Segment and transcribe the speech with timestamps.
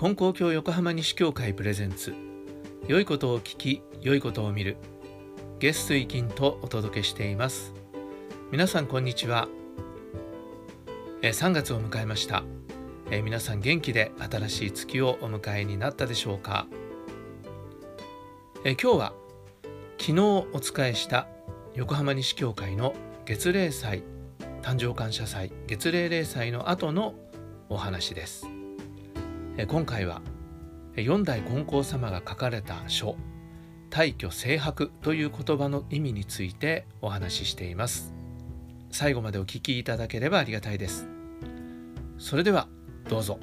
[0.00, 2.14] 金光教横浜西教会プレゼンツ。
[2.88, 4.78] 良いことを聞き良いことを見る。
[5.58, 7.74] 月水金とお届けしています。
[8.50, 9.46] 皆さんこんにちは。
[11.20, 12.44] え3月を迎えました。
[13.10, 16.66] え皆さん元気で新しい月をお迎えになったでしょうか。
[18.64, 19.12] え今日は
[19.98, 21.28] 昨日お伝えした
[21.74, 22.94] 横浜西教会の
[23.26, 24.02] 月例祭
[24.62, 27.16] 誕生感謝祭月例例祭の後の
[27.68, 28.59] お話です。
[29.68, 30.22] 今回は
[30.96, 33.16] 四代金光様が書かれた書
[33.90, 38.14] 「大挙清白」という言葉の意味についてお話ししています。
[38.90, 41.06] 最後までお聞きいただければありがたいです。
[42.18, 42.68] それでは
[43.08, 43.38] どうぞ。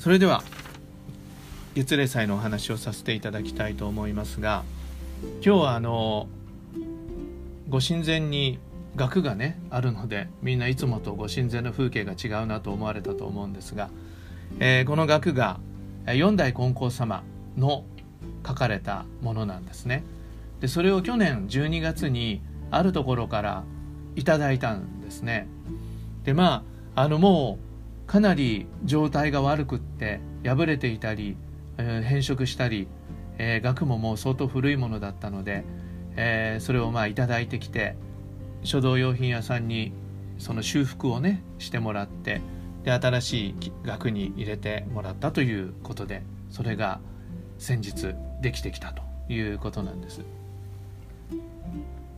[0.00, 0.42] それでは
[1.74, 4.64] 月例祭のお話をさせていただきたいと思いますが
[5.44, 6.26] 今日はあの
[7.68, 8.58] ご神前に
[8.96, 13.90] 額がねあるのでみんないつもとご神前の風景が違うなと思われたと思うんですが、
[14.58, 15.60] えー、この額が
[16.06, 17.22] 四代金光様
[17.58, 17.84] の
[18.46, 20.02] 書かれたものなんですね。
[20.60, 22.40] でそれを去年12月に
[22.70, 23.64] あるところから
[24.16, 25.46] いただいたんですね。
[26.24, 27.69] でまああのもう
[28.10, 31.36] かなり状態が悪くって破れていたり、
[31.78, 32.88] えー、変色したり、
[33.38, 35.64] えー、額ももう相当古いものだったので、
[36.16, 37.94] えー、それをまあ頂いてきて
[38.64, 39.92] 書道用品屋さんに
[40.40, 42.40] その修復をねしてもらって
[42.82, 46.98] で新しい額に入れてもらったということでそれが
[47.58, 50.22] 先日できてきたということなんです。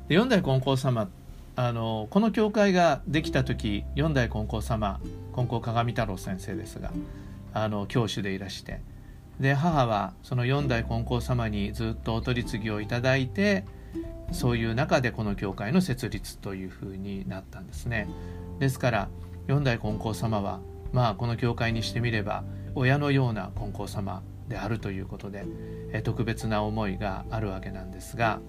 [0.09, 1.11] で四代金光様
[1.55, 4.99] あのこの教会ができた時四代金光様
[5.35, 6.93] 金光鏡太郎先生ですが
[7.55, 8.81] あの教主でいらして
[9.41, 13.65] で母はその四代金光様にずっとお取り次ぎをいただいて
[14.31, 18.09] そういう中でこの教会の設立というふうになったんですね。
[18.59, 19.09] ですから
[19.47, 20.61] 四代金光様は
[20.93, 22.45] まあこの教会にしてみれば
[22.75, 25.45] 親のような金光様であるということで
[26.05, 28.41] 特別な思いがあるわけなんですが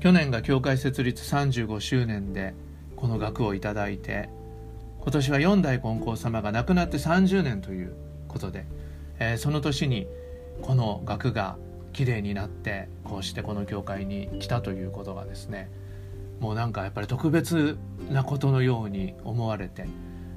[0.00, 2.54] 去年が教会設立35周年で
[2.96, 4.28] この額をいただいて
[5.02, 7.94] 今年は四代金光様が亡くなって30年という
[8.28, 8.66] ことで、
[9.18, 10.06] えー、その年に
[10.62, 11.56] この額が
[11.92, 15.70] きれいになってこうしてこの教会に来たということがですね
[16.38, 17.78] もうなんかやっぱり特別
[18.10, 19.86] なことのように思われて、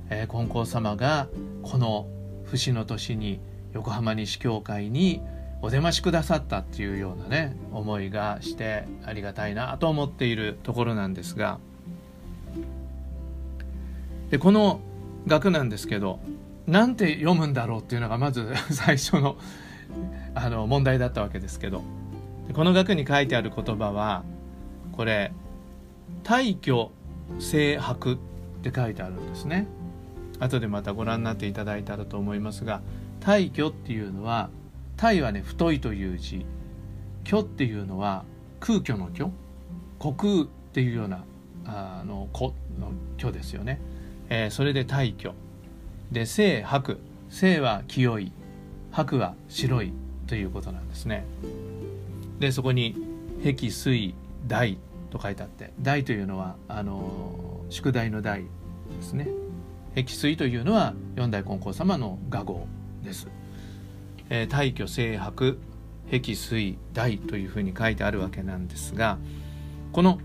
[0.10, 1.28] えー、金光様が
[1.62, 2.08] この
[2.46, 3.40] 節の年に
[3.74, 5.22] 横浜西教会に
[5.62, 11.60] お出ましくださったっていうようなね思いがしてありがたいなと思っているところなんですが
[14.30, 14.80] でこの
[15.28, 16.20] 額なんですけど
[16.68, 19.38] なんて読むんだろうっていうのがまず 最初の
[20.34, 21.84] あの問題だったわけですけど。
[22.54, 24.24] この額に書いてある言葉は
[24.92, 25.34] これ
[26.24, 26.90] 「大挙
[27.40, 28.18] 清白」っ
[28.62, 29.68] て書いてあるんですね。
[30.40, 32.82] 後でまたご覧になっていただいたらと思いますが
[33.22, 34.50] 「大挙」っていうのは
[34.98, 36.46] 「太はね太いという字。
[37.26, 38.24] 虚っていうのは
[38.60, 39.30] 空虚の虚。
[40.00, 41.24] 虚空っていうような
[41.66, 43.80] あの古の虚ですよね、
[44.30, 45.34] えー、それで太虚
[46.12, 47.00] で清白。
[47.30, 48.32] 清は清い。
[48.92, 49.92] 白は白い
[50.28, 51.26] ということなんですね。
[52.40, 52.96] でそこに
[53.44, 54.16] 壁水
[54.48, 54.78] 大
[55.10, 55.74] と書いてあって。
[55.82, 58.48] 大というのはあの宿題の大で
[59.02, 59.28] すね。
[59.96, 62.68] 壁水というのは四代金光様の画号
[63.04, 63.28] です。
[64.30, 65.58] えー、大挙清白。
[66.12, 69.18] 壁水大というふうに書いてあるわけなんですが
[69.92, 70.20] この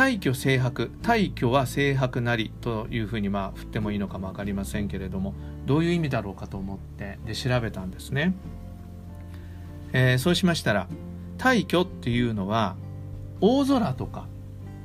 [0.00, 5.34] 大挙清白大挙は清白なりというふうにまあ振ってもいいのかも分かりませんけれども
[5.66, 8.34] どういう意味だろうかと思ってで調べたんですね、
[9.92, 10.88] えー、そうしましたら
[11.36, 12.76] 大挙っていうのは
[13.42, 14.26] 大空とか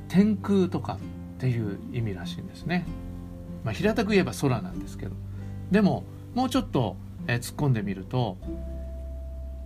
[0.08, 0.98] 天空とか
[1.36, 2.84] っていう意味らしいんですね、
[3.64, 5.12] まあ、平たく言えば空なんですけど。
[5.70, 6.04] でも
[6.34, 6.94] もうちょっと
[7.26, 8.36] え突っ込んでみると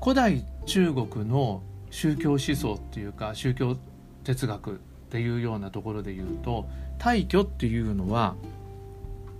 [0.00, 3.76] 古代中国の宗教思想っていうか宗教
[4.22, 4.80] 哲学
[5.10, 6.68] っていうようなところで言うと
[6.98, 8.36] 大挙っていうのは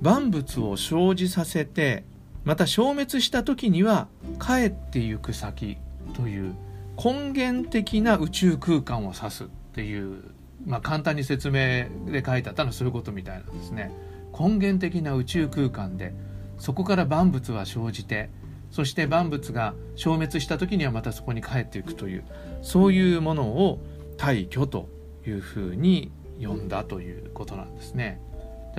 [0.02, 2.02] 万物を生じさせて
[2.44, 4.08] また消滅した時には
[4.44, 5.76] 帰ってゆく先
[6.14, 6.56] という
[7.02, 10.24] 根源的な宇宙空間を指すっていう、
[10.66, 13.92] まあ、簡単に説明で書いてあったのはそういうことみたいなんですね。
[14.36, 16.14] 根源的な宇宙空間で
[16.58, 18.30] そこから万物は生じて
[18.72, 22.24] そして万物が消滅した時にはまたそこに帰っていくという
[22.62, 23.80] そういうものを
[24.16, 24.88] 大挙と
[25.30, 26.10] いうふうに
[26.40, 28.20] 呼んだということなんですね。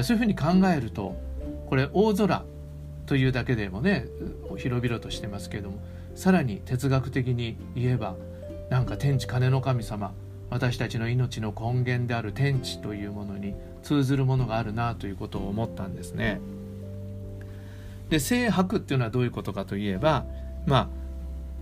[0.01, 1.15] そういうふうに考えると
[1.67, 2.43] これ大空
[3.05, 4.07] というだけでもね
[4.57, 5.79] 広々としてますけれども
[6.15, 8.15] さらに哲学的に言えば
[8.69, 10.13] なんか天地金の神様
[10.49, 16.39] 私たちの命の根源である天地というものに通ずるものがあるなということを思ったんですね。
[18.09, 20.25] で清白っていうのはどういうことかといえば
[20.65, 20.89] まあ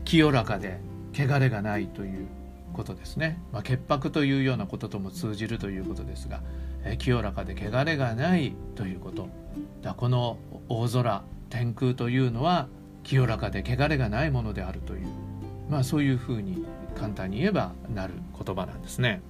[0.05, 0.79] 清らかで
[1.13, 2.27] 汚れがないという
[2.73, 6.41] ことですね、まあ、潔白というようなこととも通じるということですが、
[6.83, 9.27] え清らかで汚れがないということ
[9.81, 10.37] だこの
[10.69, 12.67] 大空天空というのは
[13.03, 15.07] 清らかで汚れがないものであるという
[15.69, 18.13] まあそういうふうに簡単に言えばなる
[18.43, 19.21] 言葉なんですね。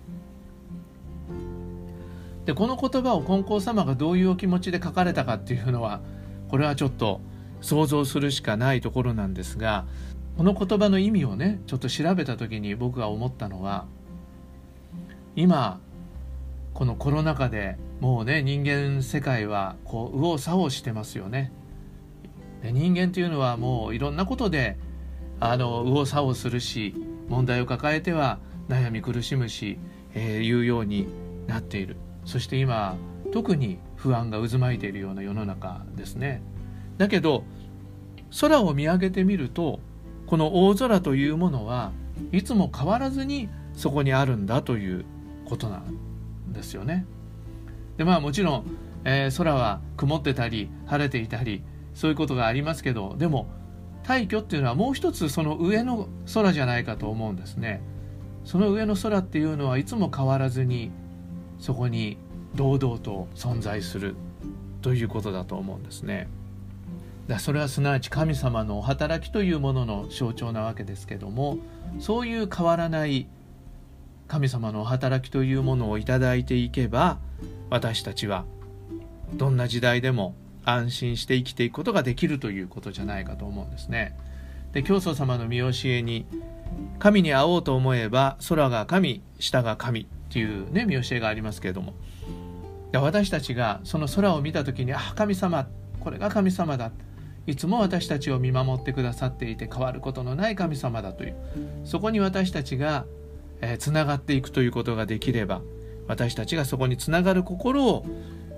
[2.46, 6.02] でこの言葉を金光様がどういうお気持ちで書かれたかっていうのは
[6.50, 7.22] これはちょっと
[7.62, 9.86] 想像するしかないところなんですが
[10.40, 13.88] この言葉の意味をねちょっと調べた時に僕が思ったのは
[15.36, 15.82] 今
[16.74, 21.52] このコロナ禍でもうね人間世界はこう右往左往してますよね。
[22.64, 24.78] で人間というのはもういろんなことで
[25.42, 26.96] あの右往左往するし
[27.28, 28.40] 問題を抱えては
[28.70, 29.78] 悩み苦しむし、
[30.14, 31.10] えー、いうように
[31.48, 32.96] なっているそして今
[33.34, 36.42] 特に不安が渦巻いているような世の中ですね
[36.98, 37.44] だけど
[38.40, 39.82] 空を見上げてみると
[40.30, 41.92] この大空というものは
[42.32, 45.04] いつも変わらずにそこにあるんだという
[45.46, 47.08] ことなんですよね。
[47.98, 48.66] でまあもちろん、
[49.06, 51.64] えー、空は曇ってたり晴れていたり
[51.96, 53.48] そういうことがありますけどでも
[54.04, 57.82] 大挙っていうのはもう一つその上の空じゃないかと思うんですね。
[58.46, 60.92] その上の空っていうのはいつも変わらずに
[61.58, 62.18] そこに
[62.54, 64.16] 堂々と存在する
[64.84, 66.30] ということだと思うんですね。
[67.30, 71.60] だそれはすなわち神様のお働きというものの象徴なわけですけども
[72.00, 73.28] そういう変わらない
[74.28, 77.20] 神様のお働きというものをいただいていけば
[77.70, 78.46] 私たちは
[79.36, 80.34] どんな時代でも
[80.66, 84.18] 安心して生きていくことができるということじゃないかと思うんですね。
[84.74, 86.26] で教祖様の見教えに
[86.98, 91.94] 「神に会おうと思えば空が神下が神」っていうね見教えがありますけれども
[92.94, 95.68] 私たちがその空を見た時に「あ神様
[96.00, 96.92] これが神様だ」
[97.48, 101.36] いつも私たちを見守ってくださっていて変わることのない神様だという
[101.84, 103.06] そこに私たちが
[103.80, 105.62] つな、えー、がっていくということができれば
[106.08, 108.06] 私たちがそこにつながる心を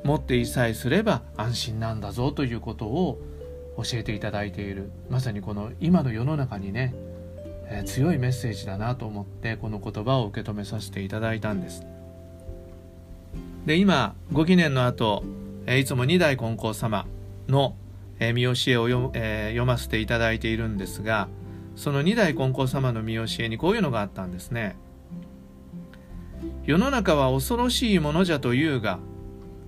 [0.04, 3.20] 持っていさえすれば安心なんだぞということを
[3.78, 6.94] 教えていただいているまさにこの今の世の中にね、
[7.66, 11.86] えー、強いメッセージだなと思ってこの言葉を受け止めさせていただいたんです。
[13.66, 15.24] で今ご記念の後、
[15.66, 17.06] えー、いつも二代金光様
[17.48, 17.76] の
[18.22, 21.28] え見教えを読,、え読ませていただいているんですが
[21.76, 24.76] その二代金光様の見教えにこういうのがあったんですね。
[26.66, 29.00] 世の中は恐ろしいものじゃというが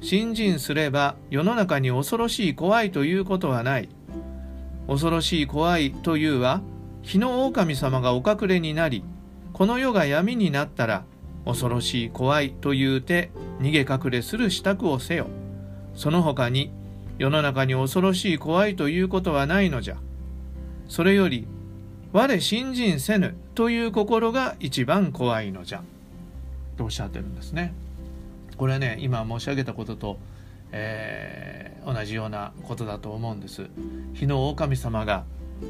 [0.01, 3.89] 信心すれば世の中に恐ろしい怖いということはない。
[4.88, 6.61] 恐ろしい怖いというは
[7.01, 9.03] 日の狼様がお隠れになり
[9.53, 11.05] この世が闇になったら
[11.45, 15.27] 恐ろしい怖いというて逃げ隠れする支度をせよ。
[15.95, 16.71] その他に
[17.23, 19.97] 世の中に恐ろしい怖いということはないのじゃ。
[20.89, 21.47] それより、
[22.11, 25.83] 我信心せぬという心が一番怖いのじゃ。
[26.75, 27.73] とおっしゃってるんですね。
[28.57, 30.19] これはね、今申し上げたことと、
[30.74, 33.67] えー、同じようなことだと思うんです。
[34.13, 35.24] 日の狼様が、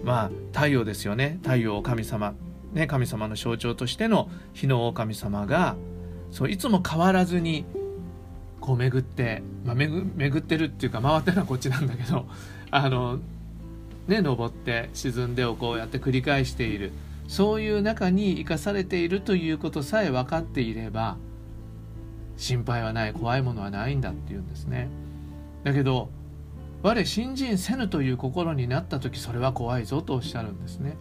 [0.04, 1.38] まあ、太陽ですよね。
[1.44, 2.34] 太陽神様。
[2.72, 5.75] ね、神様の象徴としての日の狼様が、
[6.32, 7.63] そういつも変わらずに
[8.63, 12.25] こう巡って、まあ、巡巡ってるっていうか回ってるのはこっちなんだけど
[12.72, 13.20] あの
[14.08, 16.93] ね登って沈んでをこうやって繰り返している
[17.27, 21.17] そういう中に生かされているということさえ分かっていれば
[22.38, 24.88] 心配はない怖いものはないんだっていうんですね。
[25.65, 26.10] だけど
[26.84, 30.96] 我信心せぬという心になった時それは怖いぞとおっしゃるんですね。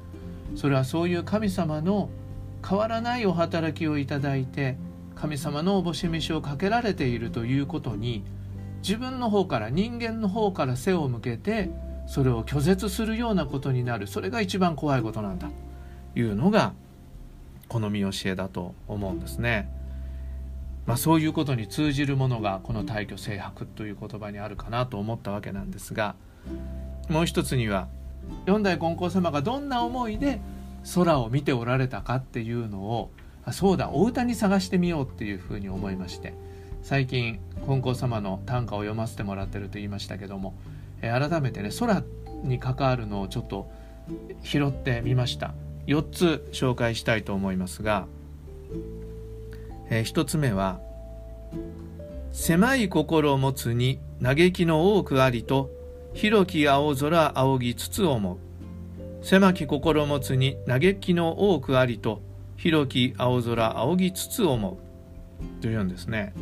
[0.56, 2.10] それはそういう神様の
[2.68, 4.76] 変わらないお働きをいただいて
[5.22, 8.24] 神様のおぼし飯をかけられているということに
[8.80, 11.70] 自分の方から人間の方から背を向けて
[12.08, 15.48] それを拒絶するようなことになるそれが一番怖いことなんだ
[16.14, 16.72] というのが
[17.68, 19.70] この見教えだと思うんですね。
[20.86, 26.16] まあ、そういうことに通じるものがこの「大挙清白」という言葉にあるかなと思ったわけなんですが
[27.08, 27.86] もう一つには
[28.46, 30.40] 四代金光様がどんな思いで
[30.96, 33.12] 空を見ておられたかっていうのを
[33.44, 36.34] あそうだお歌に探してみようっていうふうに思いまして。
[36.82, 40.54] 最近金光様の短歌を読ませてもらってると言いましたけども、
[41.00, 42.02] え改めてね空
[42.42, 43.70] に関わるのをちょっと
[44.42, 45.54] 拾ってみました。
[45.86, 48.06] 4つ紹介したいと思いますが、
[49.90, 50.80] えー、1つ目は
[52.32, 55.70] 「狭い心を持つに嘆きの多くありと
[56.14, 58.36] 広き青空仰ぎつつ思う。
[59.24, 62.20] 狭き心を持つに嘆きの多くありと
[62.62, 65.60] 広き青空仰ぎつつ思う。
[65.60, 66.32] というんですね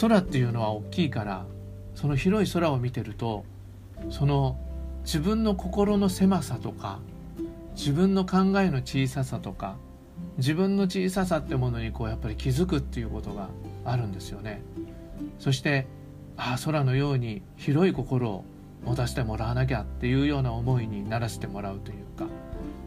[0.00, 1.46] 空っていうのは大きいから
[1.94, 3.44] その広い空を見てると
[4.10, 4.58] その
[5.04, 6.98] 自分の心の狭さとか
[7.76, 9.76] 自分の考えの小ささとか
[10.36, 13.48] 自分の小ささってものにこうやっぱり気づくっていうことが
[13.84, 14.62] あるんですよね。
[15.38, 15.86] そして
[16.36, 18.44] ああ空のように広い心を
[18.84, 22.26] 持たせてもらわなきゃっていうような思いにならせてもらうというか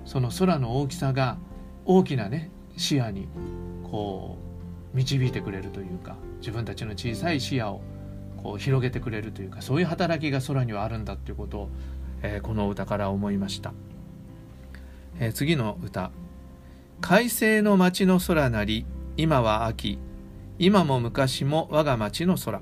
[0.03, 1.37] その空の大きさが
[1.85, 3.27] 大きなね視野に
[3.83, 4.37] こ
[4.93, 7.81] う導いてくれるというか自分たちの小さい視野を
[8.41, 11.69] こう広げてくれるというかそういう働きが空にはあるんだということを、
[12.21, 13.73] えー、この歌から思いました、
[15.19, 16.11] えー、次の歌
[17.01, 18.85] 「快晴の街の空なり
[19.17, 19.99] 今は秋。
[20.57, 22.61] 今も昔も我が町の空」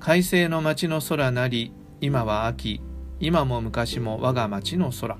[0.00, 2.80] 快晴の街の空なり今は秋。
[3.20, 5.18] 今も昔も我が町の空。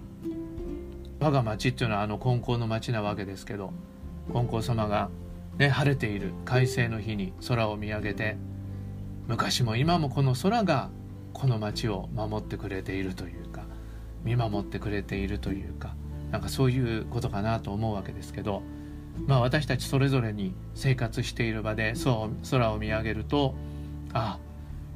[1.20, 3.72] 我が町っていうのはあの金光の町なわけですけど
[4.32, 5.10] 金光様が、
[5.58, 8.36] ね、晴れている快晴の日に空を見上げて
[9.26, 10.90] 昔も今もこの空が
[11.32, 13.62] この町を守ってくれているというか
[14.24, 15.94] 見守ってくれているというか
[16.30, 18.62] なんかそういうことかなと思うわけですけど、
[19.26, 23.54] まあ、私たちそれぞれに生活している場でそう空を見上げると
[24.12, 24.48] ああ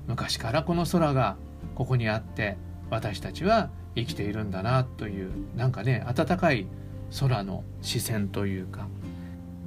[0.06, 1.36] 昔からこの空が
[1.74, 2.56] ここにあって
[2.90, 6.66] 私たちは生きているんだなというなんかね温かい
[7.18, 8.86] 空の視線というか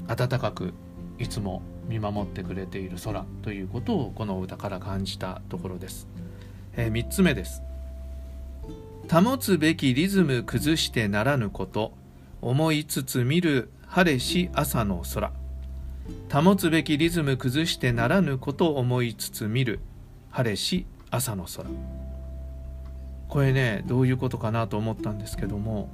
[0.08, 0.74] 温かく
[1.20, 6.08] いつも見守ってくれている空ということをこの歌から感じたところです、
[6.76, 7.62] えー、3つ目です。
[9.12, 11.94] 保つべきリズム崩してならぬこと
[12.42, 15.32] 思いつつ見る晴れし朝の空。
[16.32, 19.80] 保つべきリズム崩してならぬこと思いつつ見る
[20.32, 21.70] 晴れし朝の空。
[23.30, 25.90] これねどういうことかなと思ったんですけども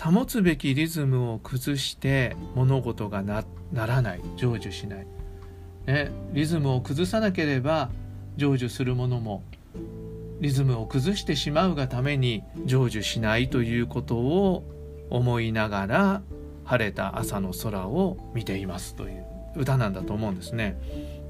[0.00, 5.06] 保つべきリズムを崩して物事がならない成就しない、
[5.86, 7.90] ね、リズムを崩さなければ
[8.36, 9.42] 成就するものも
[10.40, 14.64] リズムを崩してしまうがために成就しないということを
[15.10, 16.22] 思いながら
[16.64, 19.24] 晴れた朝の空を見ていますという
[19.56, 20.76] 歌なんだと思うんですね。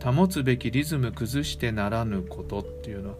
[0.02, 3.16] 保つべきリズム崩してならぬことっていうのは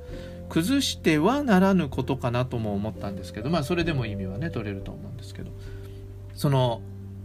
[0.55, 5.51] 崩してはならぬことかなとも思ったんですけどまあそれでも意味はね取れると思うんですけど。
[6.35, 6.83] その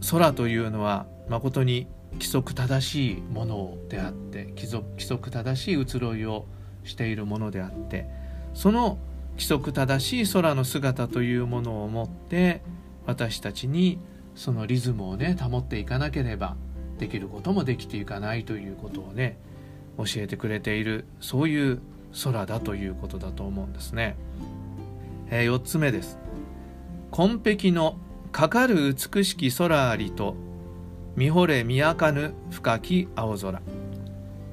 [0.10, 4.68] 空というのは誠に規則正しいものであって規
[5.06, 6.46] 則正しい移ろいを
[6.84, 8.08] しているものであって
[8.54, 8.98] その
[9.34, 12.62] 規則正しい空の姿というものを持って
[13.06, 14.00] 私たちに
[14.36, 16.56] そのリズムをね保っていかなければ
[16.98, 19.38] できることもできていかないということをね
[19.98, 21.82] 教えてくれているそういう
[22.24, 24.16] 空だということだと思うんですね、
[25.30, 26.18] えー、4つ目です。
[27.12, 27.98] 紺碧の
[28.32, 30.36] かかる美しき空ありと
[31.16, 33.62] 見惚れ見やかぬ深き青空。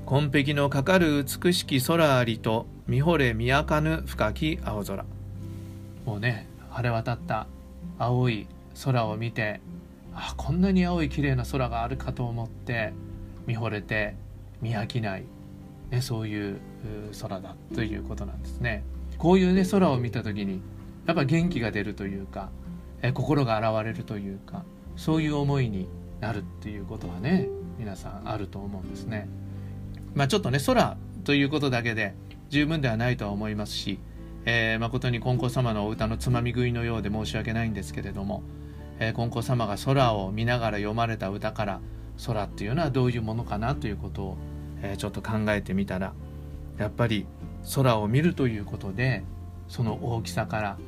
[0.07, 5.05] 紺碧のかかる美しき空ありと見惚れ見やかぬ深き青空。
[6.05, 7.47] もうね晴れ渡った
[7.99, 8.47] 青い
[8.85, 9.61] 空を見て
[10.15, 12.93] あこんなに青い綺麗な空があるかと思って
[13.47, 14.15] 見惚れて
[14.61, 15.25] 見飽きない、
[15.91, 16.59] ね、そういう
[17.21, 18.85] 空だということなんですね。
[19.19, 20.61] こういうね空を見た時に
[21.07, 22.51] やっぱ元気が出るというか
[23.03, 24.65] え心が洗われるというか
[24.97, 25.89] そういう思いに
[26.21, 29.29] なるっていうことはね皆さんあると思うんですね。
[30.15, 32.15] まあ、ちょっとね空ということだけで
[32.49, 33.99] 十分ではないとは思いますし、
[34.45, 38.43] えー、誠に金光様のお歌のつまみ食いのようで申し訳ないんですけれども
[38.99, 41.81] えー、金光様が空を見ながら読まれた歌から
[42.27, 44.37] 空っていうのはどういうものかなということを、
[44.83, 46.15] えー、ちょっと考えてみたら
[46.79, 47.27] やっぱり
[47.75, 49.25] 空を見るということで
[49.69, 50.79] その大きさから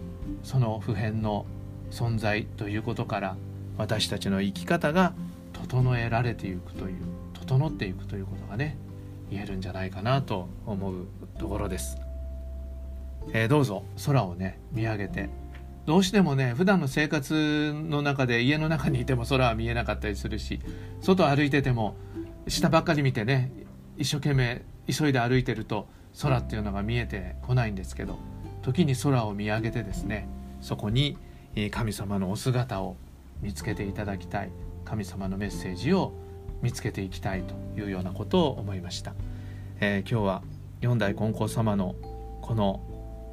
[0.43, 1.47] その普遍の
[1.91, 3.37] 存在ということから
[3.77, 5.15] 私たちの生き方が
[5.53, 6.97] 整えられていくという
[7.35, 8.77] 整っていくということがね
[9.31, 11.07] 言えるんじゃないかなと思う
[11.39, 11.99] ところです、
[13.33, 15.31] えー、どうぞ空をね見上げて。
[15.87, 20.61] どうしてもね普段の生活の中で家の中にいても空は見えなかったりするし
[21.01, 21.97] 外歩いてても
[22.47, 23.51] 下ばっかり見てね
[23.97, 25.87] 一生懸命急いで歩いてると
[26.21, 28.19] 空っていうのが見えてこないんですけど
[28.63, 30.29] 時に空を見上げてですね
[30.61, 31.17] そこに
[31.71, 32.97] 神様のお姿を
[33.43, 34.51] 見つけていただきたい。
[34.89, 36.15] 神様のメッセージを
[36.63, 39.13] 見つけていきたいというようなことを思いました、
[39.81, 40.43] えー、今日は
[40.81, 41.95] 四代金光様の
[42.41, 42.81] この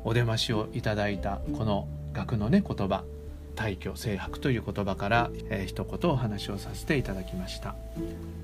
[0.03, 3.05] お出ましをいただいたこの学のね言葉
[3.55, 7.75] 大挙清白という言葉から、えー、一言お話をさせていただきました。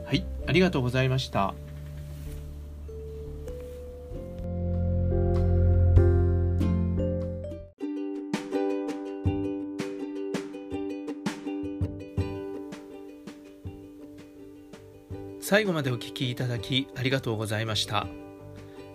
[0.05, 1.53] はいありがとうございました。
[15.51, 18.07] 最後までお聞きいただきありがとうございました、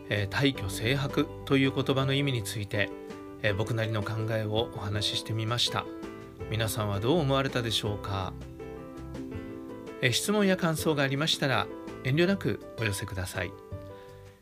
[0.08, 2.88] えー、退去清白という言葉の意味について、
[3.42, 5.84] えー、僕なりの考えをお話ししてみました。
[6.50, 8.32] 皆さんはどう思われたでしょうか、
[10.00, 11.66] えー、質問や感想がありましたら
[12.04, 13.52] 遠慮なくお寄せください。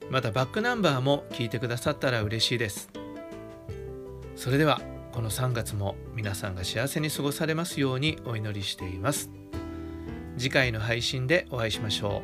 [0.08, 2.90] またバックナンバーも聞いてくださったら嬉しいです。
[4.36, 4.80] それでは
[5.10, 9.30] この3月も皆さんが幸せに過ごされますようにお祈りしています。
[10.36, 12.22] 次回の配信でお会いしましょ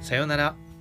[0.00, 0.04] う。
[0.04, 0.71] さようなら。